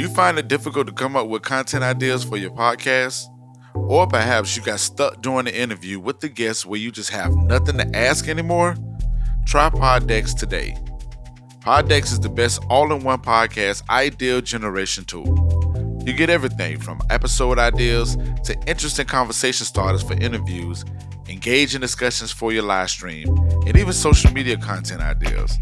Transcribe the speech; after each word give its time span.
you 0.00 0.08
find 0.08 0.38
it 0.38 0.48
difficult 0.48 0.86
to 0.86 0.92
come 0.94 1.14
up 1.14 1.28
with 1.28 1.42
content 1.42 1.84
ideas 1.84 2.24
for 2.24 2.38
your 2.38 2.50
podcast? 2.50 3.26
Or 3.74 4.06
perhaps 4.06 4.56
you 4.56 4.62
got 4.62 4.80
stuck 4.80 5.20
during 5.20 5.44
the 5.44 5.54
interview 5.54 6.00
with 6.00 6.20
the 6.20 6.28
guest 6.30 6.64
where 6.64 6.80
you 6.80 6.90
just 6.90 7.10
have 7.10 7.34
nothing 7.36 7.76
to 7.76 7.96
ask 7.96 8.26
anymore? 8.26 8.76
Try 9.46 9.68
Pod 9.68 10.06
Decks 10.06 10.32
today. 10.32 10.76
Pod 11.60 11.88
Decks 11.88 12.12
is 12.12 12.20
the 12.20 12.30
best 12.30 12.64
all 12.70 12.90
in 12.92 13.04
one 13.04 13.20
podcast 13.20 13.88
idea 13.90 14.40
generation 14.40 15.04
tool. 15.04 16.02
You 16.06 16.14
get 16.14 16.30
everything 16.30 16.78
from 16.78 17.02
episode 17.10 17.58
ideas 17.58 18.16
to 18.44 18.56
interesting 18.66 19.06
conversation 19.06 19.66
starters 19.66 20.02
for 20.02 20.14
interviews, 20.14 20.82
engaging 21.28 21.82
discussions 21.82 22.32
for 22.32 22.52
your 22.52 22.62
live 22.62 22.88
stream, 22.88 23.28
and 23.66 23.76
even 23.76 23.92
social 23.92 24.32
media 24.32 24.56
content 24.56 25.02
ideas. 25.02 25.58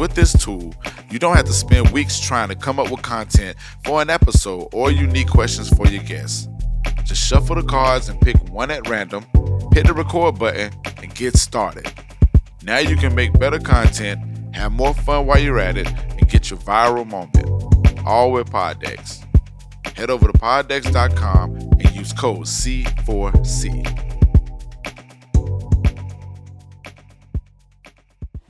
With 0.00 0.14
this 0.14 0.32
tool, 0.32 0.72
you 1.10 1.18
don't 1.18 1.36
have 1.36 1.44
to 1.44 1.52
spend 1.52 1.90
weeks 1.90 2.18
trying 2.18 2.48
to 2.48 2.54
come 2.54 2.80
up 2.80 2.90
with 2.90 3.02
content 3.02 3.54
for 3.84 4.00
an 4.00 4.08
episode 4.08 4.70
or 4.72 4.90
unique 4.90 5.28
questions 5.28 5.68
for 5.68 5.86
your 5.88 6.02
guests. 6.02 6.48
Just 7.04 7.22
shuffle 7.22 7.54
the 7.54 7.62
cards 7.62 8.08
and 8.08 8.18
pick 8.18 8.36
one 8.48 8.70
at 8.70 8.88
random, 8.88 9.26
hit 9.74 9.86
the 9.86 9.92
record 9.92 10.38
button, 10.38 10.72
and 11.02 11.14
get 11.14 11.36
started. 11.36 11.92
Now 12.62 12.78
you 12.78 12.96
can 12.96 13.14
make 13.14 13.38
better 13.38 13.58
content, 13.58 14.56
have 14.56 14.72
more 14.72 14.94
fun 14.94 15.26
while 15.26 15.38
you're 15.38 15.58
at 15.58 15.76
it, 15.76 15.86
and 15.86 16.26
get 16.30 16.48
your 16.48 16.58
viral 16.60 17.06
moment. 17.06 18.00
All 18.06 18.32
with 18.32 18.50
Pod 18.50 18.80
Decks. 18.80 19.20
Head 19.96 20.08
over 20.08 20.32
to 20.32 20.38
poddecks.com 20.38 21.56
and 21.56 21.90
use 21.94 22.14
code 22.14 22.46
C4C. 22.46 24.09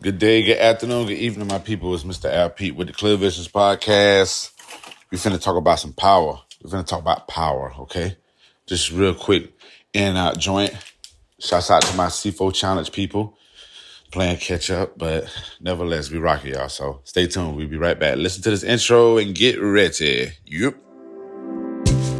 Good 0.02 0.18
day, 0.18 0.42
good 0.42 0.56
afternoon, 0.56 1.08
good 1.08 1.18
evening, 1.18 1.46
my 1.46 1.58
people. 1.58 1.94
It's 1.94 2.04
Mr. 2.04 2.32
Al 2.32 2.48
Pete 2.48 2.74
with 2.74 2.86
the 2.86 2.94
Clear 2.94 3.18
Visions 3.18 3.48
Podcast. 3.48 4.50
We're 5.12 5.18
finna 5.18 5.38
talk 5.38 5.56
about 5.56 5.78
some 5.78 5.92
power. 5.92 6.40
We're 6.64 6.70
finna 6.70 6.86
talk 6.86 7.00
about 7.00 7.28
power, 7.28 7.74
okay? 7.80 8.16
Just 8.64 8.92
real 8.92 9.12
quick, 9.12 9.52
in 9.92 10.16
out 10.16 10.38
joint. 10.38 10.74
Shouts 11.38 11.70
out 11.70 11.82
to 11.82 11.94
my 11.98 12.06
C4 12.06 12.54
Challenge 12.54 12.90
people. 12.92 13.36
Playing 14.10 14.38
catch 14.38 14.70
up, 14.70 14.96
but 14.96 15.26
nevertheless, 15.60 16.10
we 16.10 16.16
rock 16.16 16.46
it, 16.46 16.54
y'all. 16.54 16.70
So 16.70 17.02
stay 17.04 17.26
tuned. 17.26 17.54
We'll 17.54 17.68
be 17.68 17.76
right 17.76 18.00
back. 18.00 18.16
Listen 18.16 18.42
to 18.44 18.50
this 18.50 18.64
intro 18.64 19.18
and 19.18 19.34
get 19.34 19.60
ready. 19.60 20.32
Yep. 20.46 20.76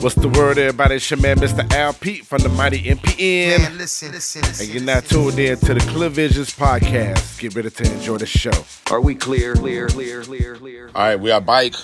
What's 0.00 0.14
the 0.14 0.28
word, 0.28 0.56
everybody? 0.56 0.94
It's 0.94 1.10
your 1.10 1.20
man, 1.20 1.36
Mr. 1.36 1.70
Al 1.74 1.92
Pete 1.92 2.24
from 2.24 2.38
the 2.40 2.48
Mighty 2.48 2.84
MPN. 2.84 3.58
Man, 3.58 3.76
listen, 3.76 4.12
listen, 4.12 4.40
listen. 4.40 4.64
And 4.64 4.74
you're 4.74 4.82
now 4.82 5.00
tuned 5.00 5.38
in 5.38 5.58
to 5.58 5.74
the 5.74 5.80
Clear 5.80 6.08
Visions 6.08 6.56
podcast. 6.56 7.38
Get 7.38 7.54
ready 7.54 7.68
to 7.68 7.92
enjoy 7.92 8.16
the 8.16 8.24
show. 8.24 8.50
Are 8.90 9.02
we 9.02 9.14
clear, 9.14 9.54
clear, 9.54 9.88
clear, 9.88 10.22
clear, 10.22 10.56
clear? 10.56 10.90
All 10.94 11.02
right, 11.02 11.20
we 11.20 11.30
are 11.30 11.40
bike 11.42 11.74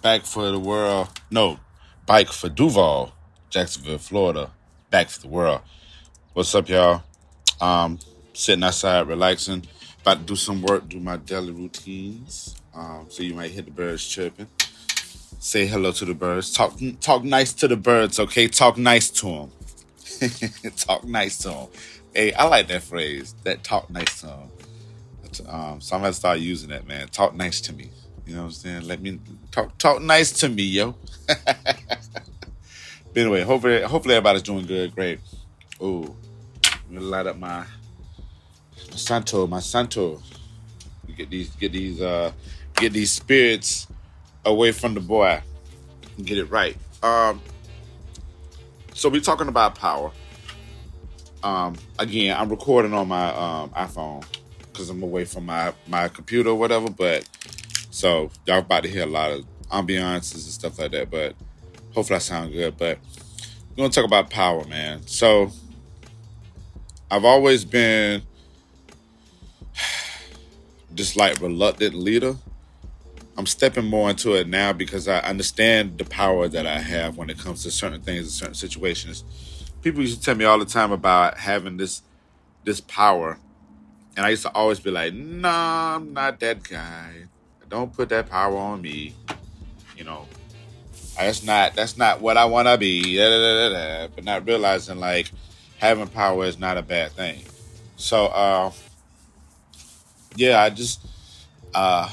back 0.00 0.22
for 0.22 0.50
the 0.50 0.58
world. 0.58 1.08
No, 1.30 1.60
bike 2.06 2.28
for 2.28 2.48
Duval, 2.48 3.12
Jacksonville, 3.50 3.98
Florida. 3.98 4.50
Back 4.88 5.10
for 5.10 5.20
the 5.20 5.28
world. 5.28 5.60
What's 6.32 6.54
up, 6.54 6.70
y'all? 6.70 7.02
Um, 7.60 7.98
sitting 8.32 8.64
outside, 8.64 9.06
relaxing. 9.06 9.66
About 10.00 10.20
to 10.20 10.24
do 10.24 10.36
some 10.36 10.62
work, 10.62 10.88
do 10.88 10.98
my 10.98 11.18
daily 11.18 11.52
routines. 11.52 12.56
Um, 12.74 13.04
so 13.10 13.22
you 13.22 13.34
might 13.34 13.50
hear 13.50 13.62
the 13.62 13.70
birds 13.70 14.08
chirping. 14.08 14.46
Say 15.44 15.66
hello 15.66 15.92
to 15.92 16.06
the 16.06 16.14
birds. 16.14 16.54
Talk 16.54 16.78
talk 17.02 17.22
nice 17.22 17.52
to 17.52 17.68
the 17.68 17.76
birds, 17.76 18.18
okay? 18.18 18.48
Talk 18.48 18.78
nice 18.78 19.10
to 19.10 19.26
them. 19.26 20.70
talk 20.78 21.04
nice 21.04 21.36
to 21.36 21.48
them. 21.50 21.66
Hey, 22.14 22.32
I 22.32 22.48
like 22.48 22.66
that 22.68 22.82
phrase. 22.82 23.34
That 23.44 23.62
talk 23.62 23.90
nice 23.90 24.22
to 24.22 24.28
them. 24.28 24.50
Um, 25.46 25.82
so 25.82 25.96
I'm 25.96 26.00
gonna 26.00 26.14
start 26.14 26.38
using 26.38 26.70
that, 26.70 26.86
man. 26.86 27.08
Talk 27.08 27.34
nice 27.34 27.60
to 27.60 27.74
me. 27.74 27.90
You 28.24 28.36
know 28.36 28.40
what 28.40 28.46
I'm 28.46 28.52
saying? 28.52 28.88
Let 28.88 29.02
me 29.02 29.20
talk 29.50 29.76
talk 29.76 30.00
nice 30.00 30.32
to 30.32 30.48
me, 30.48 30.62
yo. 30.62 30.94
but 31.26 31.44
anyway, 33.14 33.42
hopefully 33.42 33.82
hopefully 33.82 34.14
everybody's 34.14 34.44
doing 34.44 34.64
good, 34.64 34.94
great. 34.94 35.20
Oh, 35.78 36.16
I'm 36.88 36.94
gonna 36.94 37.00
light 37.04 37.26
up 37.26 37.36
my 37.36 37.58
my 37.58 38.96
Santo, 38.96 39.46
my 39.46 39.60
Santo. 39.60 40.22
Get 41.14 41.28
these 41.28 41.50
get 41.50 41.72
these 41.72 42.00
uh 42.00 42.32
get 42.76 42.94
these 42.94 43.12
spirits 43.12 43.88
away 44.44 44.72
from 44.72 44.94
the 44.94 45.00
boy 45.00 45.40
and 46.16 46.26
get 46.26 46.38
it 46.38 46.50
right. 46.50 46.76
Um, 47.02 47.40
so 48.94 49.08
we're 49.08 49.20
talking 49.20 49.48
about 49.48 49.74
power. 49.74 50.10
Um, 51.42 51.76
again, 51.98 52.36
I'm 52.38 52.48
recording 52.48 52.94
on 52.94 53.08
my 53.08 53.28
um, 53.34 53.70
iPhone 53.70 54.24
because 54.72 54.88
I'm 54.88 55.02
away 55.02 55.24
from 55.24 55.46
my 55.46 55.74
my 55.86 56.08
computer 56.08 56.50
or 56.50 56.54
whatever. 56.54 56.90
But 56.90 57.28
so 57.90 58.30
y'all 58.46 58.58
about 58.58 58.84
to 58.84 58.88
hear 58.88 59.02
a 59.02 59.06
lot 59.06 59.32
of 59.32 59.44
ambiances 59.70 60.32
and 60.32 60.42
stuff 60.42 60.78
like 60.78 60.92
that. 60.92 61.10
But 61.10 61.34
hopefully 61.94 62.16
I 62.16 62.20
sound 62.20 62.52
good. 62.52 62.78
But 62.78 62.98
we're 63.70 63.82
gonna 63.82 63.90
talk 63.90 64.04
about 64.04 64.30
power, 64.30 64.64
man. 64.64 65.06
So 65.06 65.50
I've 67.10 67.24
always 67.24 67.64
been 67.64 68.22
just 70.94 71.16
like 71.16 71.40
reluctant 71.40 71.94
leader 71.94 72.36
I'm 73.36 73.46
stepping 73.46 73.86
more 73.86 74.10
into 74.10 74.34
it 74.34 74.46
now 74.46 74.72
because 74.72 75.08
I 75.08 75.18
understand 75.18 75.98
the 75.98 76.04
power 76.04 76.46
that 76.48 76.66
I 76.66 76.78
have 76.78 77.16
when 77.16 77.30
it 77.30 77.38
comes 77.38 77.64
to 77.64 77.70
certain 77.70 78.00
things 78.00 78.20
and 78.20 78.30
certain 78.30 78.54
situations. 78.54 79.24
People 79.82 80.02
used 80.02 80.18
to 80.20 80.24
tell 80.24 80.36
me 80.36 80.44
all 80.44 80.58
the 80.58 80.64
time 80.64 80.92
about 80.92 81.38
having 81.38 81.76
this 81.76 82.02
this 82.64 82.80
power, 82.80 83.38
and 84.16 84.24
I 84.24 84.30
used 84.30 84.42
to 84.42 84.52
always 84.52 84.78
be 84.80 84.90
like, 84.90 85.12
"Nah, 85.12 85.96
I'm 85.96 86.12
not 86.12 86.40
that 86.40 86.62
guy. 86.62 87.26
Don't 87.68 87.92
put 87.92 88.08
that 88.10 88.30
power 88.30 88.56
on 88.56 88.80
me." 88.80 89.14
You 89.96 90.04
know, 90.04 90.28
that's 91.16 91.42
not 91.42 91.74
that's 91.74 91.98
not 91.98 92.20
what 92.20 92.36
I 92.36 92.44
want 92.44 92.68
to 92.68 92.78
be. 92.78 93.16
Da, 93.16 93.28
da, 93.28 93.68
da, 93.68 94.08
but 94.14 94.24
not 94.24 94.46
realizing 94.46 95.00
like 95.00 95.30
having 95.78 96.06
power 96.06 96.44
is 96.44 96.58
not 96.58 96.78
a 96.78 96.82
bad 96.82 97.12
thing. 97.12 97.42
So, 97.96 98.26
uh, 98.26 98.72
yeah, 100.36 100.62
I 100.62 100.70
just. 100.70 101.04
Uh, 101.74 102.08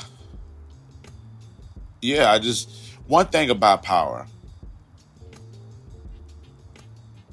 yeah, 2.01 2.31
I 2.31 2.39
just 2.39 2.69
one 3.07 3.27
thing 3.27 3.49
about 3.49 3.83
power. 3.83 4.27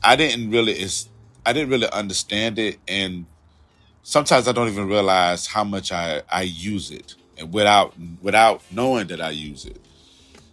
I 0.03 0.17
didn't 0.17 0.51
really 0.51 0.73
is 0.73 1.09
I 1.45 1.53
didn't 1.53 1.71
really 1.71 1.91
understand 1.91 2.59
it 2.59 2.79
and 2.87 3.27
sometimes 4.03 4.49
I 4.49 4.53
don't 4.53 4.69
even 4.69 4.89
realize 4.89 5.47
how 5.47 5.65
much 5.65 5.93
I, 5.93 6.23
I 6.31 6.43
use 6.43 6.91
it 6.91 7.15
and 7.37 7.53
without 7.53 7.95
without 8.23 8.63
knowing 8.71 9.09
that 9.09 9.21
I 9.21 9.31
use 9.31 9.65
it. 9.65 9.81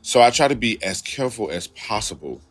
So 0.01 0.21
I 0.21 0.29
try 0.29 0.47
to 0.47 0.55
be 0.55 0.81
as 0.83 1.01
careful 1.01 1.49
as 1.49 1.67
possible 1.67 2.41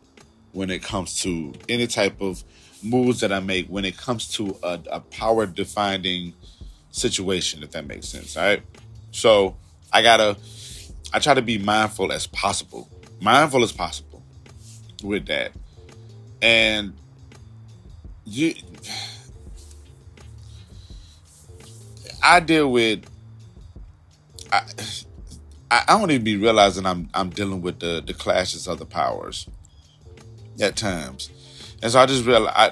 when 0.51 0.69
it 0.69 0.83
comes 0.83 1.21
to 1.21 1.53
any 1.69 1.87
type 1.87 2.21
of 2.21 2.43
moves 2.83 3.19
that 3.21 3.31
I 3.31 3.39
make 3.39 3.67
when 3.67 3.85
it 3.85 3.97
comes 3.97 4.27
to 4.33 4.57
a, 4.63 4.79
a 4.91 4.99
power 4.99 5.45
defining 5.45 6.33
situation, 6.91 7.63
if 7.63 7.71
that 7.71 7.85
makes 7.87 8.07
sense. 8.07 8.37
All 8.37 8.43
right. 8.43 8.63
So 9.11 9.57
I 9.91 10.01
gotta 10.01 10.37
I 11.15 11.19
try 11.19 11.33
to 11.33 11.41
be 11.41 11.57
mindful 11.57 12.11
as 12.11 12.27
possible, 12.27 12.89
mindful 13.21 13.63
as 13.63 13.71
possible 13.71 14.21
with 15.01 15.27
that. 15.27 15.53
And 16.41 16.93
you, 18.25 18.53
I 22.21 22.41
deal 22.41 22.69
with. 22.69 23.05
I, 24.51 24.63
I 25.71 25.97
don't 25.97 26.11
even 26.11 26.25
be 26.25 26.35
realizing 26.35 26.85
I'm 26.85 27.09
I'm 27.13 27.29
dealing 27.29 27.61
with 27.61 27.79
the 27.79 28.03
the 28.05 28.13
clashes 28.13 28.67
of 28.67 28.79
the 28.79 28.85
powers 28.85 29.47
at 30.59 30.75
times, 30.75 31.29
and 31.81 31.93
so 31.93 31.99
I 32.01 32.07
just 32.07 32.25
realize 32.25 32.53
I 32.57 32.71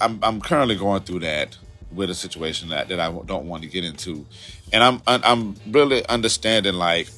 I'm 0.00 0.18
I'm 0.24 0.40
currently 0.40 0.74
going 0.74 1.04
through 1.04 1.20
that 1.20 1.56
with 1.92 2.10
a 2.10 2.14
situation 2.14 2.70
that 2.70 2.88
that 2.88 2.98
I 2.98 3.12
don't 3.24 3.46
want 3.46 3.62
to 3.62 3.68
get 3.68 3.84
into, 3.84 4.26
and 4.72 4.82
I'm 4.82 5.00
I'm 5.06 5.54
really 5.70 6.04
understanding 6.08 6.74
like 6.74 7.08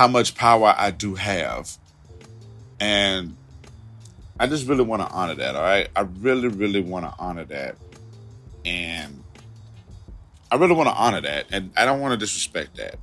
how 0.00 0.08
much 0.08 0.34
power 0.34 0.74
I 0.78 0.92
do 0.92 1.14
have. 1.14 1.76
And 2.80 3.36
I 4.38 4.46
just 4.46 4.66
really 4.66 4.82
want 4.82 5.02
to 5.02 5.08
honor 5.08 5.34
that, 5.34 5.54
all 5.54 5.62
right? 5.62 5.90
I 5.94 6.08
really, 6.20 6.48
really 6.48 6.80
want 6.80 7.04
to 7.04 7.14
honor 7.18 7.44
that. 7.44 7.76
And 8.64 9.22
I 10.50 10.56
really 10.56 10.72
want 10.72 10.88
to 10.88 10.94
honor 10.94 11.20
that. 11.20 11.48
And 11.52 11.70
I 11.76 11.84
don't 11.84 12.00
want 12.00 12.12
to 12.12 12.16
disrespect 12.16 12.78
that. 12.78 12.98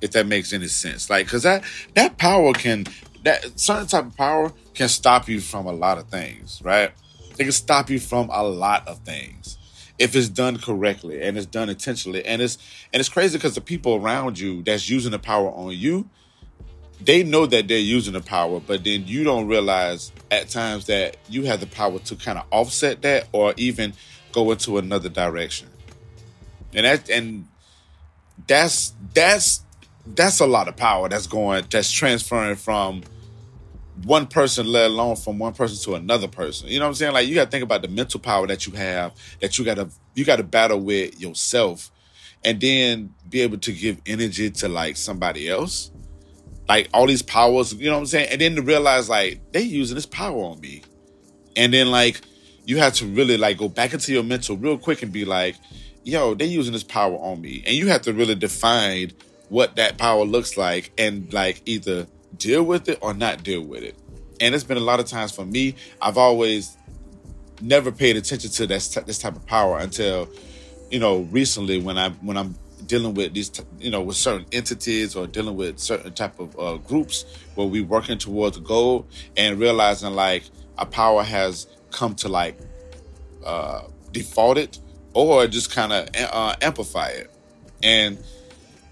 If 0.00 0.12
that 0.12 0.28
makes 0.28 0.52
any 0.52 0.68
sense. 0.68 1.10
Like, 1.10 1.26
cause 1.26 1.42
that 1.42 1.64
that 1.96 2.16
power 2.16 2.52
can 2.52 2.86
that 3.24 3.58
certain 3.58 3.88
type 3.88 4.06
of 4.06 4.16
power 4.16 4.52
can 4.74 4.88
stop 4.88 5.28
you 5.28 5.40
from 5.40 5.66
a 5.66 5.72
lot 5.72 5.98
of 5.98 6.06
things, 6.06 6.62
right? 6.62 6.92
It 7.36 7.42
can 7.42 7.50
stop 7.50 7.90
you 7.90 7.98
from 7.98 8.30
a 8.32 8.44
lot 8.44 8.86
of 8.86 9.00
things 9.00 9.58
if 10.00 10.16
it's 10.16 10.30
done 10.30 10.56
correctly 10.56 11.22
and 11.22 11.36
it's 11.36 11.46
done 11.46 11.68
intentionally. 11.68 12.24
And 12.24 12.40
it's 12.42 12.56
and 12.92 12.98
it's 12.98 13.08
crazy 13.10 13.36
because 13.36 13.54
the 13.54 13.60
people 13.60 13.94
around 13.94 14.38
you 14.38 14.62
that's 14.62 14.88
using 14.88 15.12
the 15.12 15.18
power 15.18 15.50
on 15.50 15.72
you, 15.72 16.08
they 17.00 17.22
know 17.22 17.44
that 17.46 17.68
they're 17.68 17.78
using 17.78 18.14
the 18.14 18.22
power, 18.22 18.60
but 18.60 18.82
then 18.82 19.06
you 19.06 19.22
don't 19.24 19.46
realize 19.46 20.10
at 20.30 20.48
times 20.48 20.86
that 20.86 21.18
you 21.28 21.44
have 21.44 21.60
the 21.60 21.66
power 21.66 21.98
to 21.98 22.16
kind 22.16 22.38
of 22.38 22.46
offset 22.50 23.02
that 23.02 23.28
or 23.32 23.52
even 23.58 23.92
go 24.32 24.50
into 24.50 24.78
another 24.78 25.10
direction. 25.10 25.68
And 26.72 26.86
that 26.86 27.10
and 27.10 27.46
that's 28.46 28.94
that's 29.12 29.62
that's 30.06 30.40
a 30.40 30.46
lot 30.46 30.66
of 30.66 30.76
power 30.76 31.10
that's 31.10 31.26
going 31.26 31.66
that's 31.70 31.90
transferring 31.90 32.56
from 32.56 33.02
one 34.04 34.26
person, 34.26 34.66
let 34.66 34.86
alone 34.86 35.16
from 35.16 35.38
one 35.38 35.52
person 35.52 35.78
to 35.84 35.96
another 35.96 36.28
person. 36.28 36.68
You 36.68 36.78
know 36.78 36.86
what 36.86 36.90
I'm 36.90 36.94
saying? 36.94 37.12
Like 37.12 37.28
you 37.28 37.34
got 37.34 37.46
to 37.46 37.50
think 37.50 37.64
about 37.64 37.82
the 37.82 37.88
mental 37.88 38.20
power 38.20 38.46
that 38.46 38.66
you 38.66 38.72
have, 38.74 39.12
that 39.40 39.58
you 39.58 39.64
got 39.64 39.76
to 39.76 39.90
you 40.14 40.24
got 40.24 40.36
to 40.36 40.42
battle 40.42 40.80
with 40.80 41.20
yourself, 41.20 41.90
and 42.44 42.60
then 42.60 43.14
be 43.28 43.40
able 43.40 43.58
to 43.58 43.72
give 43.72 44.00
energy 44.06 44.50
to 44.50 44.68
like 44.68 44.96
somebody 44.96 45.48
else, 45.48 45.90
like 46.68 46.88
all 46.94 47.06
these 47.06 47.22
powers. 47.22 47.74
You 47.74 47.86
know 47.86 47.94
what 47.94 48.00
I'm 48.00 48.06
saying? 48.06 48.28
And 48.30 48.40
then 48.40 48.56
to 48.56 48.62
realize 48.62 49.08
like 49.08 49.52
they 49.52 49.62
using 49.62 49.94
this 49.94 50.06
power 50.06 50.38
on 50.44 50.60
me, 50.60 50.82
and 51.56 51.72
then 51.72 51.90
like 51.90 52.20
you 52.64 52.78
have 52.78 52.94
to 52.94 53.06
really 53.06 53.36
like 53.36 53.58
go 53.58 53.68
back 53.68 53.92
into 53.92 54.12
your 54.12 54.22
mental 54.22 54.56
real 54.56 54.78
quick 54.78 55.02
and 55.02 55.12
be 55.12 55.24
like, 55.24 55.56
yo, 56.04 56.34
they 56.34 56.46
using 56.46 56.72
this 56.72 56.84
power 56.84 57.16
on 57.16 57.40
me, 57.40 57.62
and 57.66 57.74
you 57.76 57.88
have 57.88 58.02
to 58.02 58.12
really 58.12 58.34
define 58.34 59.12
what 59.48 59.76
that 59.76 59.98
power 59.98 60.24
looks 60.24 60.56
like 60.56 60.92
and 60.96 61.32
like 61.32 61.60
either 61.66 62.06
deal 62.36 62.62
with 62.62 62.88
it 62.88 62.98
or 63.00 63.14
not 63.14 63.42
deal 63.42 63.62
with 63.62 63.82
it. 63.82 63.96
And 64.40 64.54
it's 64.54 64.64
been 64.64 64.76
a 64.76 64.80
lot 64.80 65.00
of 65.00 65.06
times 65.06 65.32
for 65.32 65.44
me, 65.44 65.74
I've 66.00 66.16
always 66.16 66.76
never 67.60 67.92
paid 67.92 68.16
attention 68.16 68.50
to 68.50 68.66
this, 68.66 68.88
this 68.88 69.18
type 69.18 69.36
of 69.36 69.44
power 69.46 69.78
until, 69.78 70.28
you 70.90 70.98
know, 70.98 71.20
recently 71.30 71.80
when 71.80 71.98
I 71.98 72.10
when 72.10 72.36
I'm 72.36 72.54
dealing 72.86 73.14
with 73.14 73.34
these, 73.34 73.50
you 73.78 73.90
know, 73.90 74.00
with 74.00 74.16
certain 74.16 74.46
entities 74.52 75.14
or 75.14 75.26
dealing 75.26 75.56
with 75.56 75.78
certain 75.78 76.12
type 76.12 76.40
of 76.40 76.58
uh, 76.58 76.76
groups 76.78 77.24
where 77.54 77.66
we 77.66 77.82
working 77.82 78.18
towards 78.18 78.56
a 78.56 78.60
goal 78.60 79.06
and 79.36 79.60
realizing 79.60 80.14
like 80.14 80.44
a 80.78 80.86
power 80.86 81.22
has 81.22 81.66
come 81.90 82.14
to 82.14 82.28
like 82.28 82.58
uh, 83.44 83.82
default 84.12 84.58
it 84.58 84.78
or 85.12 85.46
just 85.46 85.72
kind 85.72 85.92
of 85.92 86.08
uh, 86.32 86.56
amplify 86.62 87.08
it. 87.08 87.30
And 87.82 88.18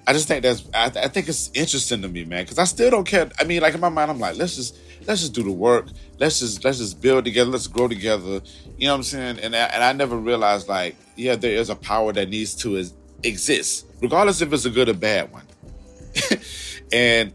I 0.08 0.14
just 0.14 0.26
think 0.26 0.42
that's 0.42 0.66
I, 0.72 0.88
th- 0.88 1.04
I 1.04 1.08
think 1.08 1.28
it's 1.28 1.50
interesting 1.52 2.00
to 2.00 2.08
me, 2.08 2.24
man, 2.24 2.42
because 2.42 2.58
I 2.58 2.64
still 2.64 2.90
don't 2.90 3.04
care. 3.04 3.28
I 3.38 3.44
mean, 3.44 3.60
like 3.60 3.74
in 3.74 3.80
my 3.80 3.90
mind, 3.90 4.10
I'm 4.10 4.18
like, 4.18 4.36
let's 4.36 4.56
just 4.56 4.78
let's 5.06 5.20
just 5.20 5.34
do 5.34 5.42
the 5.42 5.52
work. 5.52 5.88
Let's 6.18 6.38
just 6.38 6.64
let's 6.64 6.78
just 6.78 7.02
build 7.02 7.26
together. 7.26 7.50
Let's 7.50 7.66
grow 7.66 7.88
together. 7.88 8.40
You 8.78 8.86
know 8.86 8.92
what 8.92 8.96
I'm 8.96 9.02
saying? 9.02 9.38
And 9.40 9.54
I, 9.54 9.64
and 9.66 9.84
I 9.84 9.92
never 9.92 10.16
realized 10.16 10.66
like, 10.66 10.96
yeah, 11.14 11.36
there 11.36 11.52
is 11.52 11.68
a 11.68 11.76
power 11.76 12.14
that 12.14 12.30
needs 12.30 12.54
to 12.54 12.76
is, 12.76 12.94
exist, 13.22 13.84
regardless 14.00 14.40
if 14.40 14.50
it's 14.50 14.64
a 14.64 14.70
good 14.70 14.88
or 14.88 14.94
bad 14.94 15.30
one. 15.30 15.44
and 16.92 17.34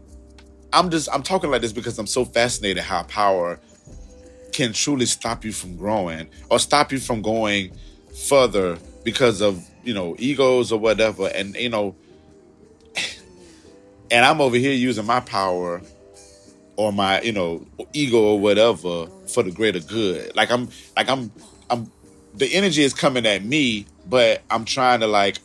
I'm 0.72 0.90
just 0.90 1.08
I'm 1.12 1.22
talking 1.22 1.52
like 1.52 1.60
this 1.60 1.72
because 1.72 1.96
I'm 2.00 2.08
so 2.08 2.24
fascinated 2.24 2.82
how 2.82 3.04
power 3.04 3.60
can 4.50 4.72
truly 4.72 5.06
stop 5.06 5.44
you 5.44 5.52
from 5.52 5.76
growing 5.76 6.26
or 6.50 6.58
stop 6.58 6.90
you 6.90 6.98
from 6.98 7.22
going 7.22 7.70
further 8.26 8.78
because 9.04 9.40
of 9.40 9.64
you 9.84 9.94
know 9.94 10.16
egos 10.18 10.72
or 10.72 10.80
whatever. 10.80 11.28
And 11.28 11.54
you 11.54 11.68
know 11.68 11.94
and 14.14 14.24
I'm 14.24 14.40
over 14.40 14.56
here 14.56 14.72
using 14.72 15.04
my 15.06 15.18
power 15.18 15.82
or 16.76 16.92
my 16.92 17.20
you 17.22 17.32
know 17.32 17.66
ego 17.92 18.20
or 18.20 18.38
whatever 18.38 19.06
for 19.26 19.42
the 19.42 19.50
greater 19.50 19.80
good. 19.80 20.34
Like 20.36 20.52
I'm 20.52 20.68
like 20.96 21.08
I'm 21.08 21.32
I'm 21.68 21.90
the 22.32 22.46
energy 22.54 22.84
is 22.84 22.94
coming 22.94 23.26
at 23.26 23.44
me, 23.44 23.86
but 24.08 24.42
I'm 24.50 24.64
trying 24.64 25.00
to 25.00 25.08
like 25.08 25.38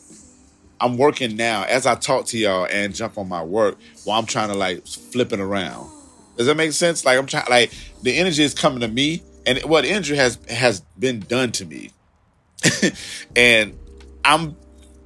I'm 0.80 0.98
working 0.98 1.36
now 1.36 1.64
as 1.64 1.88
I 1.88 1.96
talk 1.96 2.28
to 2.28 2.38
y'all 2.38 2.68
and 2.70 2.94
jump 2.94 3.18
on 3.18 3.28
my 3.28 3.44
work 3.44 3.80
while 4.04 4.20
I'm 4.20 4.28
trying 4.28 4.50
to 4.50 4.56
like 4.56 4.86
flip 4.86 5.34
it 5.34 5.40
around. 5.40 5.90
Does 6.38 6.46
that 6.46 6.56
make 6.56 6.72
sense? 6.74 7.04
Like 7.04 7.18
I'm 7.18 7.26
trying 7.26 7.46
like 7.50 7.74
the 8.04 8.16
energy 8.16 8.44
is 8.44 8.54
coming 8.54 8.82
to 8.82 8.88
me 8.88 9.24
and 9.48 9.58
what 9.64 9.84
energy 9.84 10.16
has 10.16 10.38
has 10.48 10.82
been 11.00 11.22
done 11.22 11.52
to 11.54 11.66
me. 11.66 11.90
and 13.36 13.76
I'm 14.24 14.56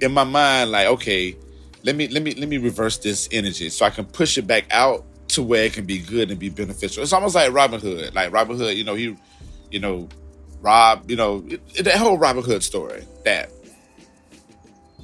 in 0.01 0.11
my 0.11 0.25
mind 0.25 0.71
like 0.71 0.87
okay, 0.87 1.37
let 1.83 1.95
me 1.95 2.07
let 2.07 2.23
me 2.23 2.33
let 2.35 2.47
me 2.47 2.57
reverse 2.57 2.97
this 2.97 3.27
energy 3.31 3.69
so 3.69 3.85
I 3.85 3.89
can 3.89 4.05
push 4.05 4.37
it 4.37 4.47
back 4.47 4.65
out 4.71 5.05
to 5.29 5.43
where 5.43 5.65
it 5.65 5.73
can 5.73 5.85
be 5.85 5.99
good 5.99 6.31
and 6.31 6.39
be 6.39 6.49
beneficial. 6.49 7.03
It's 7.03 7.13
almost 7.13 7.35
like 7.35 7.51
Robin 7.51 7.79
Hood. 7.79 8.13
Like 8.13 8.31
Robin 8.31 8.57
Hood, 8.57 8.77
you 8.77 8.83
know, 8.83 8.93
he, 8.93 9.17
you 9.71 9.79
know, 9.79 10.07
Rob, 10.61 11.09
you 11.09 11.15
know, 11.15 11.43
it, 11.47 11.83
that 11.83 11.97
whole 11.97 12.17
Robin 12.17 12.43
Hood 12.43 12.63
story. 12.63 13.03
That. 13.25 13.49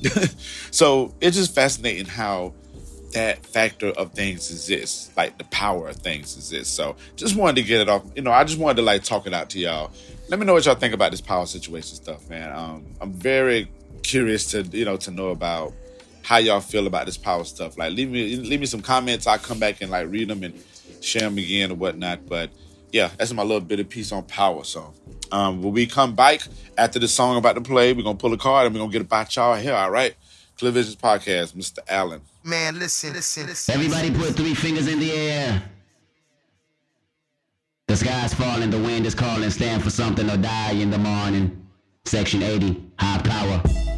so 0.72 1.14
it's 1.20 1.36
just 1.36 1.54
fascinating 1.54 2.06
how 2.06 2.54
that 3.14 3.44
factor 3.46 3.88
of 3.90 4.14
things 4.14 4.52
exists, 4.52 5.12
like 5.18 5.38
the 5.38 5.44
power 5.46 5.90
of 5.90 5.96
things 5.98 6.36
exists. 6.36 6.74
So 6.74 6.96
just 7.16 7.36
wanted 7.36 7.62
to 7.62 7.68
get 7.68 7.82
it 7.82 7.90
off. 7.90 8.04
You 8.16 8.22
know, 8.22 8.32
I 8.32 8.44
just 8.44 8.60
wanted 8.60 8.78
to 8.78 8.82
like 8.84 9.04
talk 9.04 9.28
it 9.28 9.34
out 9.34 9.50
to 9.52 9.60
y'all. 9.60 9.92
Let 10.30 10.40
me 10.40 10.46
know 10.46 10.54
what 10.54 10.66
y'all 10.66 10.76
think 10.76 10.94
about 10.94 11.12
this 11.12 11.22
power 11.22 11.46
situation 11.46 11.96
stuff, 11.96 12.30
man. 12.30 12.56
Um, 12.56 12.86
I'm 13.02 13.12
very 13.12 13.70
curious 14.04 14.52
to 14.52 14.62
you 14.62 14.86
know 14.86 14.96
to 14.98 15.12
know 15.12 15.30
about 15.30 15.74
how 16.24 16.38
y'all 16.38 16.60
feel 16.60 16.88
about 16.88 17.06
this 17.06 17.18
power 17.18 17.44
stuff. 17.44 17.78
Like 17.78 17.94
leave 17.94 18.10
me 18.10 18.36
leave 18.36 18.60
me 18.60 18.66
some 18.66 18.82
comments. 18.82 19.28
I'll 19.28 19.38
come 19.38 19.60
back 19.60 19.82
and 19.82 19.92
like 19.92 20.10
read 20.10 20.30
them 20.30 20.44
and 20.44 20.54
share 21.02 21.24
them 21.24 21.38
again 21.38 21.72
or 21.72 21.76
whatnot. 21.76 22.28
But 22.28 22.52
yeah, 22.92 23.10
that's 23.18 23.34
my 23.34 23.44
little 23.44 23.62
bit 23.62 23.80
of 23.80 23.90
piece 23.90 24.12
on 24.12 24.24
power. 24.24 24.64
So 24.64 24.94
um, 25.32 25.62
when 25.62 25.74
we 25.74 25.86
come 25.86 26.16
back 26.16 26.42
after 26.78 27.00
the 27.00 27.08
song 27.08 27.38
about 27.38 27.56
to 27.56 27.62
play, 27.62 27.94
we're 27.94 28.04
gonna 28.04 28.18
pull 28.18 28.34
a 28.34 28.38
card 28.38 28.66
and 28.66 28.76
we're 28.76 28.80
gonna 28.80 28.92
get 28.92 29.02
about 29.02 29.36
y'all 29.36 29.56
here, 29.56 29.74
all 29.74 29.92
right? 29.92 30.16
Clear 30.58 30.72
Visions 30.72 30.98
Podcast, 30.98 31.54
Mr. 31.54 31.80
Allen. 31.88 32.22
Man, 32.44 32.78
listen, 32.78 33.14
listen, 33.14 33.48
listen. 33.48 33.74
Everybody 33.74 34.12
put 34.12 34.36
three 34.36 34.54
fingers 34.54 34.88
in 34.88 35.00
the 35.00 35.12
air. 35.12 35.64
The 37.88 37.96
sky's 37.96 38.34
falling, 38.34 38.70
the 38.70 38.78
wind 38.78 39.06
is 39.06 39.16
calling, 39.16 39.50
stand 39.50 39.82
for 39.82 39.90
something 39.90 40.30
or 40.30 40.38
die 40.38 40.74
in 40.74 40.92
the 40.92 40.98
morning. 40.98 41.66
Section 42.06 42.44
80, 42.44 42.84
high 43.00 43.22
power. 43.24 43.89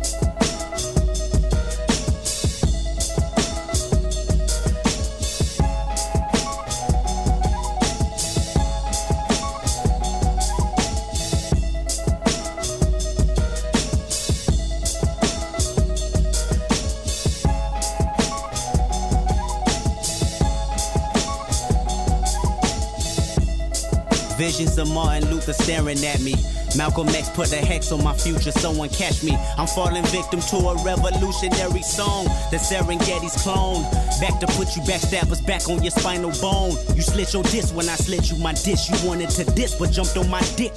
Visions 24.51 24.77
of 24.77 24.89
Martin 24.91 25.29
Luther 25.29 25.53
staring 25.53 26.03
at 26.03 26.19
me. 26.19 26.35
Malcolm 26.75 27.07
X 27.07 27.29
put 27.29 27.53
a 27.53 27.55
hex 27.55 27.89
on 27.93 28.03
my 28.03 28.13
future, 28.13 28.51
someone 28.51 28.89
catch 28.89 29.23
me. 29.23 29.33
I'm 29.57 29.65
falling 29.65 30.03
victim 30.07 30.41
to 30.41 30.57
a 30.57 30.83
revolutionary 30.83 31.81
song. 31.81 32.25
The 32.51 32.57
Serengeti's 32.57 33.41
clone. 33.43 33.83
Back 34.19 34.41
to 34.41 34.47
put 34.47 34.75
you 34.75 34.81
backstabbers 34.81 35.45
back 35.47 35.69
on 35.69 35.81
your 35.81 35.91
spinal 35.91 36.31
bone. 36.41 36.71
You 36.97 37.01
slit 37.01 37.31
your 37.31 37.43
disc 37.43 37.73
when 37.73 37.87
I 37.87 37.95
slit 37.95 38.29
you 38.29 38.37
my 38.39 38.51
dish. 38.51 38.89
You 38.89 39.07
wanted 39.07 39.29
to 39.29 39.45
diss, 39.55 39.73
but 39.75 39.89
jumped 39.91 40.17
on 40.17 40.29
my 40.29 40.41
dick. 40.57 40.73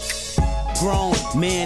Grown 0.80 1.14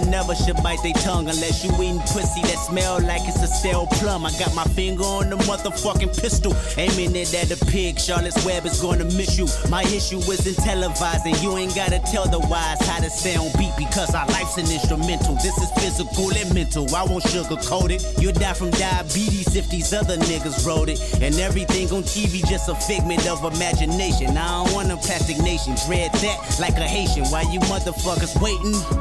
never 0.09 0.35
should 0.35 0.57
bite 0.63 0.81
their 0.83 0.93
tongue 0.93 1.29
unless 1.29 1.63
you 1.63 1.71
eating 1.81 1.99
pussy 1.99 2.41
that 2.41 2.57
smell 2.57 2.99
like 3.01 3.21
it's 3.27 3.41
a 3.41 3.47
stale 3.47 3.87
plum. 3.87 4.25
I 4.25 4.31
got 4.31 4.53
my 4.55 4.63
finger 4.75 5.03
on 5.03 5.29
the 5.29 5.37
motherfucking 5.37 6.19
pistol, 6.19 6.55
aiming 6.77 7.15
it 7.15 7.33
at 7.33 7.51
a 7.51 7.65
pig. 7.65 7.99
Charlotte's 7.99 8.43
Web 8.45 8.65
is 8.65 8.81
gonna 8.81 9.05
miss 9.05 9.37
you. 9.37 9.47
My 9.69 9.83
issue 9.83 10.19
isn't 10.19 10.57
televising. 10.57 11.41
You 11.41 11.57
ain't 11.57 11.75
gotta 11.75 11.99
tell 12.11 12.27
the 12.27 12.39
wise 12.39 12.81
how 12.87 12.99
to 12.99 13.09
stay 13.09 13.35
on 13.35 13.51
beat 13.57 13.73
because 13.77 14.13
our 14.15 14.25
life's 14.27 14.57
an 14.57 14.69
instrumental. 14.71 15.35
This 15.35 15.57
is 15.57 15.71
physical 15.79 16.31
and 16.33 16.53
mental. 16.53 16.83
I 16.95 17.03
won't 17.03 17.23
sugarcoat 17.23 17.91
it. 17.91 18.03
You 18.21 18.31
die 18.31 18.53
from 18.53 18.71
diabetes 18.71 19.55
if 19.55 19.69
these 19.69 19.93
other 19.93 20.17
niggas 20.17 20.65
wrote 20.65 20.89
it. 20.89 20.99
And 21.21 21.35
everything 21.39 21.91
on 21.91 22.03
TV 22.03 22.47
just 22.47 22.69
a 22.69 22.75
figment 22.75 23.27
of 23.27 23.43
imagination. 23.43 24.37
I 24.37 24.63
don't 24.63 24.73
want 24.73 24.91
a 24.91 24.97
plastic 24.97 25.37
nation. 25.39 25.75
Dread 25.85 26.11
that 26.13 26.57
like 26.59 26.77
a 26.77 26.87
Haitian. 26.87 27.25
Why 27.25 27.43
you 27.43 27.59
motherfuckers 27.61 28.35
waiting? 28.41 28.98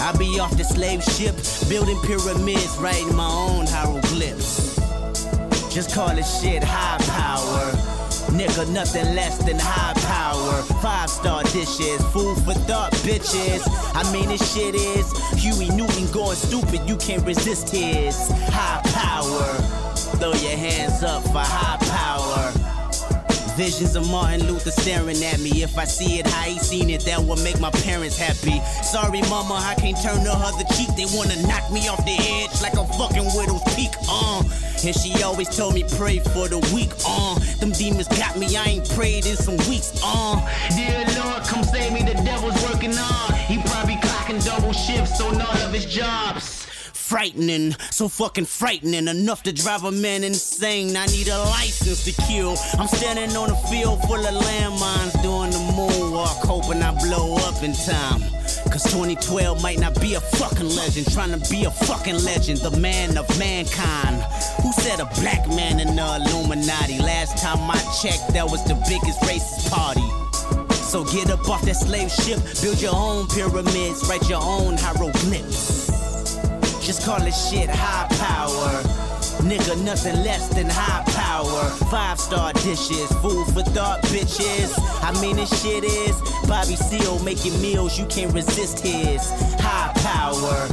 I 0.00 0.14
be 0.16 0.38
off 0.38 0.56
the 0.56 0.64
slave 0.64 1.02
ship, 1.02 1.34
building 1.68 1.98
pyramids, 2.02 2.76
writing 2.78 3.14
my 3.14 3.28
own 3.28 3.66
hieroglyphs. 3.66 4.76
Just 5.74 5.94
call 5.94 6.16
it 6.16 6.24
shit 6.24 6.62
high 6.62 6.98
power. 7.06 7.72
Nigga, 8.32 8.68
nothing 8.70 9.14
less 9.14 9.38
than 9.38 9.58
high 9.58 9.94
power. 9.94 10.62
Five 10.80 11.10
star 11.10 11.42
dishes, 11.44 12.00
food 12.12 12.36
for 12.44 12.54
thought, 12.66 12.92
bitches. 13.02 13.62
I 13.94 14.10
mean, 14.12 14.28
this 14.28 14.54
shit 14.54 14.74
is 14.74 15.10
Huey 15.42 15.70
Newton 15.70 16.10
going 16.12 16.36
stupid, 16.36 16.88
you 16.88 16.96
can't 16.96 17.24
resist 17.24 17.70
his 17.70 18.30
high 18.48 18.80
power. 18.92 19.54
Throw 20.18 20.32
your 20.34 20.56
hands 20.56 21.02
up 21.02 21.22
for 21.24 21.38
high. 21.38 21.77
Visions 23.58 23.96
of 23.96 24.08
Martin 24.08 24.46
Luther 24.46 24.70
staring 24.70 25.20
at 25.24 25.40
me. 25.40 25.64
If 25.64 25.76
I 25.76 25.84
see 25.84 26.20
it 26.20 26.28
how 26.28 26.42
he 26.42 26.60
seen 26.60 26.90
it, 26.90 27.00
that 27.06 27.18
will 27.18 27.42
make 27.42 27.58
my 27.58 27.72
parents 27.82 28.16
happy. 28.16 28.62
Sorry, 28.84 29.20
mama, 29.22 29.54
I 29.54 29.74
can't 29.74 30.00
turn 30.00 30.22
the 30.22 30.30
other 30.30 30.62
cheek. 30.76 30.86
They 30.94 31.06
wanna 31.10 31.34
knock 31.42 31.68
me 31.72 31.88
off 31.88 31.98
the 32.04 32.14
edge 32.14 32.62
like 32.62 32.74
a 32.74 32.86
fucking 32.94 33.26
widow's 33.34 33.64
peak. 33.74 33.90
Uh. 34.08 34.44
And 34.86 34.94
she 34.94 35.24
always 35.24 35.48
told 35.48 35.74
me 35.74 35.82
pray 35.96 36.20
for 36.20 36.46
the 36.46 36.60
weak. 36.72 36.92
Uh. 37.04 37.34
Them 37.58 37.72
demons 37.72 38.06
got 38.06 38.38
me. 38.38 38.56
I 38.56 38.78
ain't 38.78 38.88
prayed 38.90 39.26
in 39.26 39.34
some 39.34 39.56
weeks. 39.68 39.90
Uh. 40.04 40.38
Dear 40.76 41.04
Lord, 41.18 41.42
come 41.42 41.64
save 41.64 41.92
me. 41.92 42.04
The 42.04 42.14
devil's 42.22 42.62
working 42.70 42.96
on. 42.96 43.34
He 43.50 43.58
probably 43.62 43.96
clocking 43.96 44.38
double 44.44 44.72
shifts 44.72 45.20
on 45.20 45.42
all 45.42 45.58
of 45.66 45.72
his 45.72 45.84
jobs. 45.84 46.57
Frightening, 47.08 47.72
so 47.90 48.06
fucking 48.06 48.44
frightening, 48.44 49.08
enough 49.08 49.42
to 49.42 49.50
drive 49.50 49.82
a 49.84 49.90
man 49.90 50.22
insane. 50.22 50.94
I 50.94 51.06
need 51.06 51.28
a 51.28 51.38
license 51.38 52.04
to 52.04 52.12
kill. 52.28 52.50
I'm 52.78 52.86
standing 52.86 53.34
on 53.34 53.50
a 53.50 53.56
field 53.68 54.02
full 54.02 54.20
of 54.20 54.34
landmines 54.44 55.22
doing 55.22 55.50
the 55.50 55.72
moonwalk, 55.72 56.44
hoping 56.44 56.82
I 56.82 56.92
blow 57.00 57.36
up 57.48 57.62
in 57.62 57.72
time. 57.72 58.20
Cause 58.70 58.84
2012 58.92 59.62
might 59.62 59.78
not 59.78 59.98
be 60.02 60.14
a 60.14 60.20
fucking 60.20 60.68
legend, 60.68 61.10
trying 61.10 61.32
to 61.32 61.50
be 61.50 61.64
a 61.64 61.70
fucking 61.70 62.22
legend, 62.24 62.58
the 62.58 62.76
man 62.76 63.16
of 63.16 63.26
mankind. 63.38 64.20
Who 64.62 64.70
said 64.72 65.00
a 65.00 65.06
black 65.18 65.48
man 65.48 65.80
in 65.80 65.96
the 65.96 66.08
Illuminati? 66.28 66.98
Last 66.98 67.38
time 67.42 67.70
I 67.70 67.80
checked, 68.02 68.34
that 68.34 68.44
was 68.44 68.62
the 68.64 68.74
biggest 68.86 69.20
racist 69.22 69.70
party. 69.72 70.04
So 70.74 71.04
get 71.04 71.30
up 71.30 71.48
off 71.48 71.62
that 71.62 71.76
slave 71.76 72.10
ship, 72.10 72.38
build 72.60 72.82
your 72.82 72.94
own 72.94 73.28
pyramids, 73.28 74.06
write 74.08 74.28
your 74.28 74.42
own 74.42 74.76
hieroglyphs. 74.76 75.87
Just 76.88 77.04
call 77.04 77.20
it 77.20 77.32
shit 77.32 77.68
high 77.68 78.08
power. 78.16 78.82
Nigga, 79.46 79.78
nothing 79.84 80.24
less 80.24 80.48
than 80.48 80.70
high 80.70 81.04
power. 81.12 81.68
Five 81.90 82.18
star 82.18 82.54
dishes, 82.54 83.12
food 83.20 83.44
for 83.48 83.60
thought, 83.60 84.00
bitches. 84.04 84.72
I 85.02 85.12
mean, 85.20 85.36
this 85.36 85.50
shit 85.62 85.84
is 85.84 86.16
Bobby 86.48 86.76
Seale 86.76 87.22
making 87.22 87.60
meals, 87.60 87.98
you 87.98 88.06
can't 88.06 88.32
resist 88.32 88.80
his 88.80 89.20
high 89.60 89.92
power. 89.96 90.66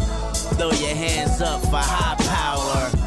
Throw 0.56 0.72
your 0.72 0.96
hands 0.96 1.42
up 1.42 1.60
for 1.64 1.84
high 1.84 2.16
power. 2.16 3.05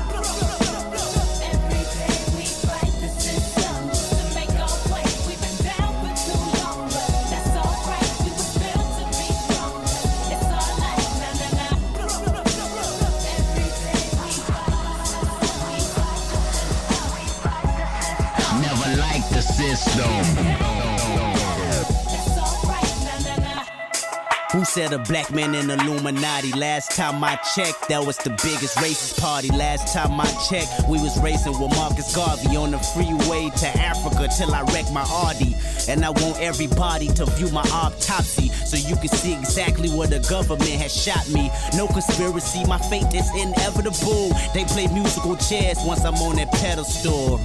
Who 24.52 24.64
said 24.64 24.92
a 24.92 24.98
black 25.00 25.32
man 25.32 25.52
in 25.56 25.68
Illuminati? 25.68 26.52
Last 26.52 26.92
time 26.92 27.24
I 27.24 27.34
checked, 27.56 27.88
that 27.88 28.06
was 28.06 28.18
the 28.18 28.30
biggest 28.30 28.76
racist 28.76 29.20
party. 29.20 29.48
Last 29.48 29.92
time 29.92 30.20
I 30.20 30.26
checked, 30.48 30.88
we 30.88 31.02
was 31.02 31.20
racing 31.20 31.58
with 31.58 31.74
Marcus 31.74 32.14
Garvey 32.14 32.56
on 32.56 32.70
the 32.70 32.78
freeway 32.78 33.50
to 33.58 33.66
Africa 33.80 34.28
till 34.36 34.54
I 34.54 34.62
wrecked 34.72 34.92
my 34.92 35.02
Audi. 35.02 35.56
And 35.88 36.04
I 36.04 36.10
want 36.10 36.40
everybody 36.40 37.08
to 37.14 37.26
view 37.26 37.50
my 37.50 37.66
autopsy 37.72 38.50
so 38.50 38.76
you 38.76 38.94
can 38.94 39.08
see 39.08 39.34
exactly 39.34 39.88
where 39.88 40.06
the 40.06 40.20
government 40.30 40.70
has 40.70 40.94
shot 40.94 41.28
me. 41.30 41.50
No 41.74 41.88
conspiracy, 41.88 42.64
my 42.66 42.78
fate 42.78 43.12
is 43.12 43.28
inevitable. 43.34 44.30
They 44.54 44.64
play 44.66 44.86
musical 44.86 45.34
chairs 45.36 45.78
once 45.84 46.04
I'm 46.04 46.14
on 46.14 46.36
that 46.36 46.52
pedestal 46.52 47.40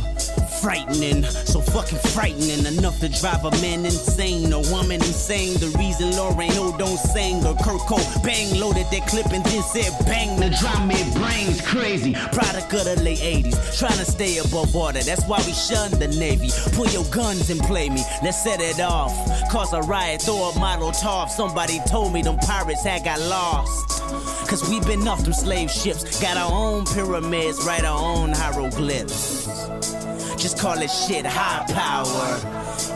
frightening, 0.64 1.24
so 1.24 1.60
fucking 1.60 2.00
frightening 2.16 2.66
enough 2.66 2.98
to 3.02 3.10
drive 3.10 3.44
a 3.44 3.52
man 3.60 3.86
insane, 3.86 4.54
a 4.54 4.62
woman 4.72 5.04
insane. 5.04 5.56
The 5.60 5.68
reason 5.78 6.12
Lauryn 6.12 6.56
O 6.56 6.76
don't 6.78 6.98
sing 6.98 7.46
or 7.46 7.54
Kurt 7.56 7.82
Cobain 7.82 8.58
loaded 8.58 8.88
that 8.90 9.06
clip 9.06 9.26
and 9.34 9.44
then 9.44 9.62
said 9.62 9.92
bang. 10.06 10.40
The 10.40 10.56
drum 10.62 10.88
made 10.88 11.14
brains 11.16 11.60
crazy. 11.60 12.14
Product 12.32 12.72
of 12.74 12.86
the 12.86 13.04
late 13.04 13.20
80s, 13.20 13.78
trying 13.78 13.98
to 13.98 14.06
stay 14.06 14.38
above 14.38 14.74
water. 14.74 15.04
That's 15.04 15.26
why 15.28 15.44
we 15.46 15.52
shun 15.52 15.92
the 16.00 16.08
Navy. 16.08 16.50
Put 16.72 16.94
your 16.94 17.06
guns 17.12 17.50
and 17.50 17.60
play 17.60 17.90
me. 17.90 18.02
Let's 18.24 18.42
set 18.42 18.62
it 18.62 18.80
off. 18.80 19.12
Cause 19.52 19.74
a 19.74 19.82
riot, 19.82 20.22
throw 20.22 20.50
a 20.50 20.54
Molotov. 20.54 21.30
Somebody 21.30 21.82
told 21.90 22.14
me 22.14 22.22
them 22.22 22.38
pirates 22.38 22.86
had 22.86 23.04
got 23.04 23.20
lost. 23.20 24.33
Cause 24.54 24.70
we've 24.70 24.86
been 24.86 25.08
off 25.08 25.24
them 25.24 25.34
slave 25.34 25.72
ships. 25.72 26.22
Got 26.22 26.38
our 26.38 26.52
own 26.52 26.86
pyramids, 26.86 27.66
write 27.66 27.84
our 27.84 28.00
own 28.00 28.34
hieroglyphs. 28.34 29.48
Just 30.38 30.60
call 30.60 30.78
it 30.80 30.92
shit 30.92 31.26
high 31.26 31.66
power. 31.74 32.38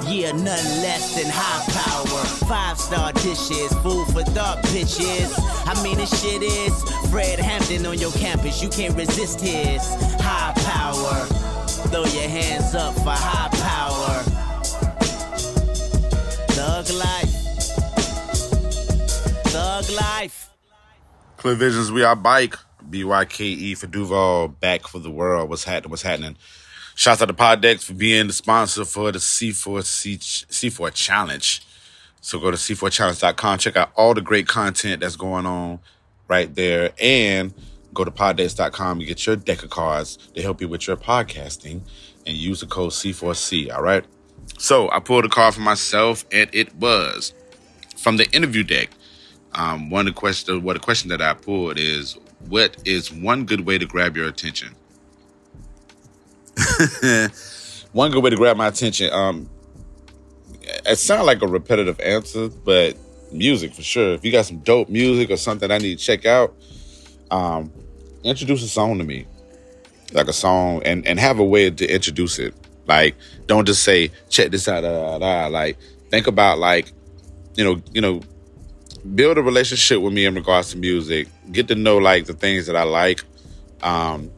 Yeah, 0.08 0.34
nothing 0.34 0.82
less 0.84 1.16
than 1.16 1.26
high 1.34 1.66
power. 1.74 2.26
Five 2.48 2.78
star 2.80 3.12
dishes, 3.14 3.74
food 3.82 4.06
for 4.06 4.22
thought, 4.36 4.60
bitches. 4.66 5.34
I 5.66 5.82
mean, 5.82 5.98
this 5.98 6.22
shit 6.22 6.44
is 6.44 6.80
Fred 7.10 7.40
Hampton 7.40 7.88
on 7.88 7.98
your 7.98 8.12
campus. 8.12 8.62
You 8.62 8.70
can't 8.70 8.96
resist 8.96 9.42
his 9.42 9.82
high 10.22 10.54
power. 10.58 11.26
Throw 11.90 12.06
your 12.06 12.30
hands 12.30 12.76
up 12.76 12.94
for 12.94 13.10
high 13.10 13.50
power. 13.58 14.22
Thug 16.54 16.88
life. 16.92 17.34
Thug 19.50 19.90
life. 19.90 20.47
Clear 21.38 21.56
Visions, 21.56 21.91
we 21.91 22.03
are 22.03 22.15
bike. 22.15 22.56
BYKE 22.89 23.41
E 23.41 23.75
for 23.75 23.88
Duval, 23.88 24.48
back 24.48 24.88
for 24.88 25.00
the 25.00 25.12
world. 25.12 25.50
What's 25.50 25.65
happening? 25.65 25.91
What's 25.91 26.03
happening? 26.03 26.38
Shouts 26.96 27.22
out 27.22 27.27
to 27.27 27.34
Pod 27.34 27.62
Decks 27.62 27.84
for 27.84 27.94
being 27.94 28.27
the 28.27 28.34
sponsor 28.34 28.86
for 28.86 29.12
the 29.12 29.20
C4 29.20 29.84
C- 29.84 30.17
C4 30.17 30.94
Challenge. 30.94 31.62
So 32.22 32.39
go 32.39 32.50
to 32.50 32.58
c4challenge.com, 32.58 33.60
check 33.60 33.75
out 33.75 33.91
all 33.96 34.13
the 34.13 34.22
great 34.22 34.48
content 34.48 35.01
that's 35.01 35.15
going 35.15 35.46
on 35.46 35.79
right 36.27 36.53
there, 36.56 36.91
and 37.00 37.53
go 37.94 38.03
to 38.03 38.12
poddecks.com 38.12 39.00
and 39.00 39.08
get 39.08 39.25
your 39.25 39.36
deck 39.36 39.63
of 39.63 39.70
cards 39.70 40.17
to 40.34 40.41
help 40.41 40.62
you 40.62 40.67
with 40.67 40.88
your 40.88 40.98
podcasting 40.98 41.82
and 42.25 42.36
use 42.38 42.62
the 42.62 42.67
code 42.67 42.91
C4C. 42.91 43.74
All 43.74 43.84
right. 43.84 44.06
So 44.58 44.89
I 44.91 45.00
pulled 45.00 45.25
a 45.25 45.29
card 45.29 45.53
for 45.56 45.62
myself, 45.62 46.25
and 46.32 46.50
it 46.53 46.74
was 46.75 47.34
from 47.98 48.17
the 48.17 48.29
interview 48.32 48.63
deck. 48.63 48.89
Um, 49.54 49.89
one 49.89 50.08
of 50.08 50.13
the 50.13 50.20
question, 50.20 50.62
what 50.63 50.74
the 50.74 50.80
question 50.80 51.10
that 51.10 51.22
I 51.22 51.34
pulled 51.34 51.80
is, 51.80 52.18
what 52.48 52.77
is 52.86 53.12
one 53.12 53.46
good 53.46 53.66
way 53.66 53.77
to 53.77 53.86
grab 53.86 54.16
your 54.16 54.27
attention? 54.27 54.75
one 57.92 58.12
good 58.12 58.24
way 58.24 58.30
to 58.30 58.36
grab 58.36 58.58
my 58.58 58.68
attention. 58.68 59.12
Um, 59.12 59.50
it 60.86 60.98
sounds 60.98 61.25
like 61.25 61.42
a 61.42 61.48
repetitive 61.48 62.00
answer, 62.00 62.50
but 62.50 62.96
music 63.32 63.74
for 63.74 63.84
sure. 63.84 64.13
If 64.13 64.24
you 64.25 64.32
got 64.32 64.46
some 64.46 64.60
dope 64.60 64.89
music 64.89 65.30
or 65.30 65.38
something 65.38 65.72
I 65.72 65.77
need 65.77 66.00
to 66.00 66.04
check 66.04 66.25
out, 66.25 66.56
um, 67.32 67.72
introduce 68.24 68.63
a 68.63 68.68
song 68.68 68.98
to 68.98 69.04
me, 69.04 69.25
like 70.13 70.27
a 70.27 70.34
song, 70.34 70.82
and 70.84 71.06
and 71.08 71.20
have 71.20 71.39
a 71.39 71.44
way 71.44 71.70
to 71.70 71.88
introduce 71.88 72.39
it. 72.39 72.54
Like, 72.88 73.16
don't 73.48 73.66
just 73.66 73.84
say 73.84 74.12
check 74.30 74.51
this 74.51 74.68
out. 74.68 74.82
Da, 74.82 74.92
da, 74.92 75.18
da. 75.20 75.48
Like, 75.48 75.77
think 76.10 76.27
about 76.27 76.60
like, 76.60 76.92
you 77.56 77.63
know, 77.63 77.82
you 77.94 78.01
know, 78.01 78.22
build 79.16 79.38
a 79.38 79.42
relationship 79.42 80.01
with 80.01 80.13
me 80.13 80.25
in 80.25 80.36
regards 80.36 80.72
to 80.72 80.77
music. 80.77 81.27
Get 81.51 81.68
to 81.70 81.75
know 81.75 81.98
like 81.98 82.25
the 82.25 82.34
things 82.34 82.68
that 82.68 82.75
I 82.75 82.84
like, 82.84 83.22
um, 83.82 84.32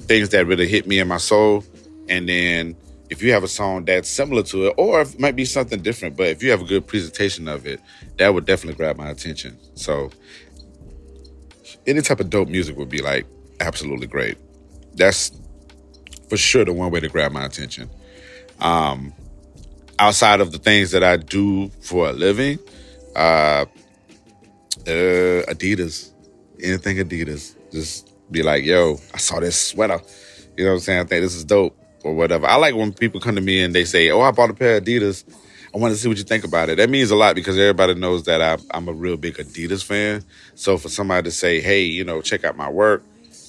things 0.00 0.30
that 0.30 0.46
really 0.46 0.68
hit 0.68 0.86
me 0.86 0.98
in 0.98 1.08
my 1.08 1.16
soul, 1.18 1.64
and 2.08 2.28
then 2.28 2.76
if 3.10 3.22
you 3.22 3.32
have 3.32 3.44
a 3.44 3.48
song 3.48 3.84
that's 3.84 4.08
similar 4.08 4.42
to 4.42 4.68
it, 4.68 4.74
or 4.78 5.02
it 5.02 5.20
might 5.20 5.36
be 5.36 5.44
something 5.44 5.82
different, 5.82 6.16
but 6.16 6.28
if 6.28 6.42
you 6.42 6.50
have 6.50 6.62
a 6.62 6.64
good 6.64 6.86
presentation 6.86 7.46
of 7.46 7.66
it, 7.66 7.78
that 8.16 8.32
would 8.32 8.46
definitely 8.46 8.76
grab 8.76 8.96
my 8.96 9.10
attention. 9.10 9.58
So, 9.74 10.10
any 11.86 12.00
type 12.00 12.20
of 12.20 12.30
dope 12.30 12.48
music 12.48 12.76
would 12.78 12.88
be 12.88 13.02
like 13.02 13.26
absolutely 13.60 14.06
great. 14.06 14.38
That's 14.94 15.30
for 16.28 16.38
sure 16.38 16.64
the 16.64 16.72
one 16.72 16.90
way 16.90 17.00
to 17.00 17.08
grab 17.08 17.32
my 17.32 17.44
attention. 17.44 17.90
Um, 18.60 19.12
outside 19.98 20.40
of 20.40 20.52
the 20.52 20.58
things 20.58 20.90
that 20.92 21.04
I 21.04 21.18
do 21.18 21.68
for 21.82 22.08
a 22.08 22.12
living, 22.12 22.58
uh, 23.14 23.66
uh, 24.86 25.52
Adidas, 25.52 26.12
anything 26.62 26.98
Adidas. 26.98 27.54
Just 27.70 28.12
be 28.30 28.42
like, 28.42 28.64
yo, 28.64 28.98
I 29.14 29.18
saw 29.18 29.40
this 29.40 29.68
sweater. 29.68 30.00
You 30.56 30.64
know 30.64 30.70
what 30.70 30.76
I'm 30.76 30.80
saying? 30.80 31.00
I 31.00 31.04
think 31.04 31.22
this 31.22 31.34
is 31.34 31.44
dope 31.44 31.78
or 32.04 32.14
whatever. 32.14 32.46
I 32.46 32.56
like 32.56 32.74
when 32.74 32.92
people 32.92 33.20
come 33.20 33.34
to 33.36 33.40
me 33.40 33.62
and 33.62 33.74
they 33.74 33.84
say, 33.84 34.10
oh, 34.10 34.20
I 34.20 34.30
bought 34.30 34.50
a 34.50 34.54
pair 34.54 34.76
of 34.76 34.84
Adidas. 34.84 35.24
I 35.74 35.78
want 35.78 35.94
to 35.94 35.98
see 35.98 36.08
what 36.08 36.18
you 36.18 36.24
think 36.24 36.44
about 36.44 36.68
it. 36.68 36.76
That 36.76 36.90
means 36.90 37.10
a 37.10 37.16
lot 37.16 37.34
because 37.34 37.56
everybody 37.56 37.94
knows 37.94 38.24
that 38.24 38.42
I, 38.42 38.58
I'm 38.76 38.88
a 38.88 38.92
real 38.92 39.16
big 39.16 39.36
Adidas 39.36 39.82
fan. 39.82 40.22
So 40.54 40.76
for 40.76 40.88
somebody 40.88 41.24
to 41.24 41.30
say, 41.30 41.60
hey, 41.60 41.82
you 41.82 42.04
know, 42.04 42.20
check 42.20 42.44
out 42.44 42.56
my 42.56 42.68
work 42.68 43.02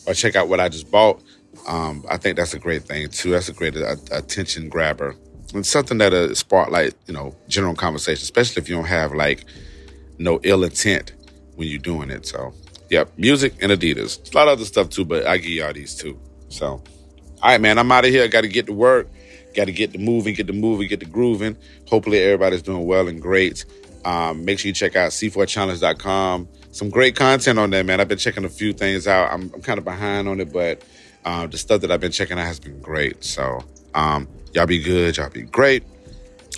or 0.08 0.13
check 0.13 0.36
out 0.36 0.48
what 0.48 0.60
I 0.60 0.70
just 0.70 0.90
bought, 0.90 1.22
um, 1.68 2.06
I 2.10 2.18
think 2.18 2.38
that's 2.38 2.54
a 2.54 2.60
great 2.60 2.84
thing 2.84 3.10
too. 3.10 3.32
That's 3.32 3.50
a 3.50 3.54
great 3.54 3.75
uh, 3.75 3.96
attention 4.12 4.70
grabber. 4.70 5.16
It's 5.54 5.70
something 5.70 5.98
that 6.00 6.36
spark 6.36 6.72
like 6.72 6.96
you 7.06 7.13
know 7.13 7.36
general 7.48 7.75
conversation, 7.75 8.24
especially 8.24 8.62
if 8.62 8.70
you 8.70 8.75
don't 8.75 8.86
have 8.86 9.13
like 9.13 9.46
no 10.18 10.40
ill 10.44 10.63
intent 10.63 11.12
when 11.55 11.67
you're 11.67 11.79
doing 11.79 12.10
it. 12.10 12.25
So, 12.25 12.53
yep, 12.89 13.12
music 13.17 13.55
and 13.62 13.72
Adidas. 13.72 14.31
A 14.33 14.38
lot 14.38 14.48
of 14.48 14.53
other 14.53 14.65
stuff 14.65 14.89
too, 14.89 15.05
but 15.05 15.25
I 15.25 15.38
give 15.38 15.51
y'all 15.51 15.74
these 15.74 15.95
two. 15.95 16.19
So, 16.50 16.67
all 16.67 16.83
right, 17.43 17.60
man, 17.60 17.77
I'm 17.77 17.91
out 17.91 18.05
of 18.05 18.12
here. 18.12 18.27
Got 18.27 18.41
to 18.41 18.48
get 18.48 18.67
to 18.67 18.74
work. 18.74 19.07
Got 19.53 19.65
to 19.65 19.72
get 19.72 19.91
the 19.91 20.00
moving, 20.00 20.33
get 20.33 20.48
the 20.48 20.53
moving, 20.53 20.88
get 20.88 21.00
the 21.00 21.05
grooving. 21.05 21.57
Hopefully, 21.88 22.19
everybody's 22.19 22.62
doing 22.62 22.86
well 22.86 23.07
and 23.07 23.22
great. 23.22 23.65
Um, 24.05 24.43
make 24.45 24.60
sure 24.60 24.69
you 24.69 24.74
check 24.74 24.95
out 24.95 25.12
c4challenge.com. 25.12 26.48
Some 26.72 26.89
great 26.89 27.15
content 27.15 27.60
on 27.60 27.69
there, 27.69 27.83
man. 27.83 28.01
I've 28.01 28.07
been 28.07 28.17
checking 28.17 28.45
a 28.45 28.50
few 28.50 28.74
things 28.74 29.07
out. 29.07 29.31
I'm, 29.31 29.51
I'm 29.53 29.62
kind 29.62 29.77
of 29.77 29.86
behind 29.86 30.27
on 30.27 30.39
it, 30.39 30.51
but 30.51 30.83
um, 31.24 31.50
the 31.50 31.57
stuff 31.57 31.81
that 31.81 31.91
I've 31.91 32.01
been 32.01 32.12
checking 32.12 32.39
out 32.39 32.45
has 32.45 32.60
been 32.60 32.81
great. 32.81 33.24
So, 33.24 33.63
um, 33.93 34.27
y'all 34.53 34.65
be 34.65 34.81
good. 34.81 35.17
Y'all 35.17 35.29
be 35.29 35.43
great. 35.43 35.83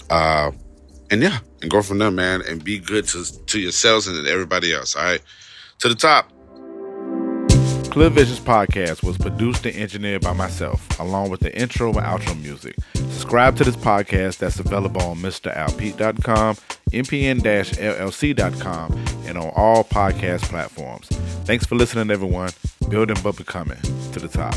Uh, 0.09 0.51
and 1.11 1.21
yeah, 1.21 1.39
and 1.65 1.71
go 1.71 1.81
from 1.81 1.97
there, 1.97 2.11
man, 2.11 2.43
and 2.47 2.63
be 2.63 2.77
good 2.77 3.07
to 3.07 3.25
to 3.47 3.59
yourselves 3.59 4.07
and 4.07 4.23
to 4.23 4.31
everybody 4.31 4.71
else. 4.71 4.95
All 4.95 5.03
right, 5.03 5.21
to 5.79 5.89
the 5.89 5.95
top. 5.95 6.31
Clear 7.89 8.11
Visions 8.11 8.39
podcast 8.39 9.03
was 9.03 9.17
produced 9.17 9.65
and 9.65 9.75
engineered 9.75 10.21
by 10.21 10.33
myself, 10.33 10.99
along 10.99 11.31
with 11.31 11.39
the 11.39 11.57
intro 11.57 11.87
and 11.89 12.05
outro 12.05 12.39
music. 12.39 12.75
Subscribe 12.93 13.55
to 13.55 13.63
this 13.63 13.77
podcast 13.77 14.37
that's 14.37 14.59
available 14.59 15.01
on 15.01 15.17
MrAlpete.com, 15.17 16.55
mpn-llc.com, 16.91 18.25
and 19.25 19.37
on 19.37 19.51
all 19.55 19.83
podcast 19.85 20.41
platforms. 20.43 21.07
Thanks 21.45 21.65
for 21.65 21.75
listening, 21.75 22.11
everyone. 22.11 22.51
Building 22.89 23.17
but 23.23 23.37
becoming 23.37 23.81
to 24.11 24.19
the 24.19 24.27
top. 24.27 24.55